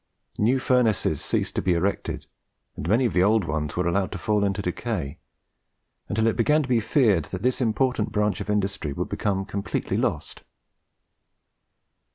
[0.39, 2.25] New furnaces ceased to be erected,
[2.75, 5.19] and many of the old ones were allowed to fall into decay,
[6.09, 9.97] until it began to be feared that this important branch of industry would become completely
[9.97, 10.41] lost.